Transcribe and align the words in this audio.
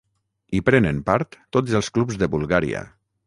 Hi 0.55 0.61
prenen 0.69 1.01
part 1.09 1.37
tots 1.57 1.77
els 1.81 1.91
clubs 1.99 2.19
de 2.23 2.31
Bulgària. 2.37 2.85